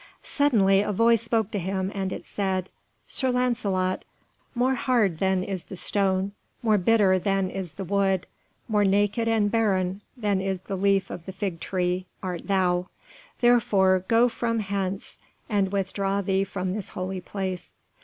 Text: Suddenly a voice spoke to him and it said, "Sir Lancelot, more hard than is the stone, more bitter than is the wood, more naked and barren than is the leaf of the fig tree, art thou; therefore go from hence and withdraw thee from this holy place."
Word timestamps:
Suddenly 0.23 0.81
a 0.81 0.91
voice 0.91 1.21
spoke 1.21 1.51
to 1.51 1.59
him 1.59 1.91
and 1.93 2.11
it 2.11 2.25
said, 2.25 2.69
"Sir 3.05 3.29
Lancelot, 3.29 4.03
more 4.55 4.73
hard 4.73 5.19
than 5.19 5.43
is 5.43 5.65
the 5.65 5.75
stone, 5.75 6.31
more 6.63 6.79
bitter 6.79 7.19
than 7.19 7.51
is 7.51 7.73
the 7.73 7.83
wood, 7.83 8.25
more 8.67 8.83
naked 8.83 9.27
and 9.27 9.51
barren 9.51 10.01
than 10.17 10.41
is 10.41 10.59
the 10.61 10.75
leaf 10.75 11.11
of 11.11 11.25
the 11.27 11.31
fig 11.31 11.59
tree, 11.59 12.07
art 12.23 12.47
thou; 12.47 12.87
therefore 13.41 14.03
go 14.07 14.27
from 14.27 14.57
hence 14.61 15.19
and 15.47 15.71
withdraw 15.71 16.19
thee 16.19 16.43
from 16.45 16.73
this 16.73 16.89
holy 16.89 17.21
place." 17.21 17.75